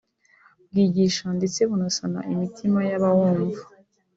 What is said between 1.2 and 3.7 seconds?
ndetse bunasana imitima y’abawumva